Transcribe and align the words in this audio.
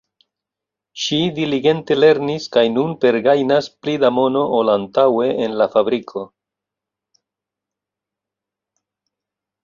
Ŝi 1.01 1.17
diligente 1.39 1.97
lernis 2.03 2.47
kaj 2.55 2.63
nun 2.77 2.95
pergajnas 3.03 3.67
pli 3.83 3.93
da 4.03 4.09
mono 4.15 4.41
ol 4.61 4.71
antaŭe 4.77 5.27
en 5.49 5.53
la 5.59 5.67
fabriko. 5.75 6.23